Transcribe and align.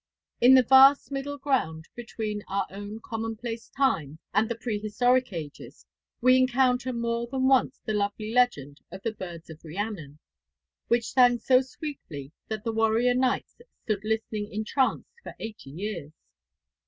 In 0.39 0.55
the 0.55 0.63
vast 0.63 1.11
middle 1.11 1.37
ground 1.37 1.87
between 1.93 2.41
our 2.47 2.65
own 2.71 3.01
commonplace 3.01 3.69
times 3.69 4.17
and 4.33 4.49
the 4.49 4.55
pre 4.55 4.79
historic 4.79 5.31
ages 5.31 5.85
we 6.21 6.37
encounter 6.37 6.91
more 6.91 7.27
than 7.27 7.47
once 7.47 7.79
the 7.85 7.93
lovely 7.93 8.33
legend 8.33 8.81
of 8.91 9.03
the 9.03 9.11
Birds 9.13 9.51
of 9.51 9.63
Rhiannon, 9.63 10.17
which 10.87 11.11
sang 11.11 11.37
so 11.37 11.61
sweetly 11.61 12.31
that 12.47 12.63
the 12.63 12.73
warrior 12.73 13.13
knights 13.13 13.57
stood 13.85 14.03
listening 14.03 14.51
entranced 14.51 15.13
for 15.21 15.35
eighty 15.39 15.69
years. 15.69 16.11